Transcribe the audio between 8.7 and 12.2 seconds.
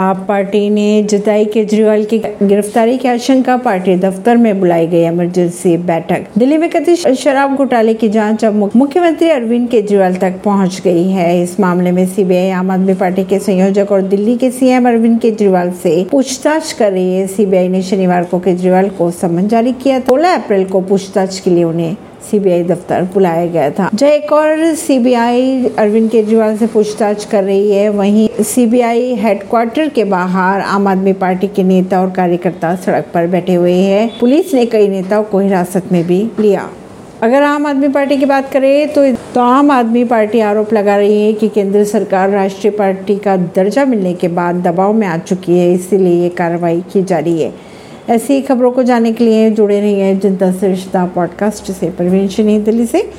मुख्यमंत्री अरविंद केजरीवाल तक पहुँच गई है। इस मामले में